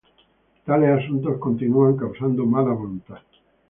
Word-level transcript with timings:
Tales 0.67 0.97
asuntos 0.99 1.41
continúan 1.45 1.99
causando 2.01 2.41
mala 2.53 2.73
voluntad. 2.81 3.21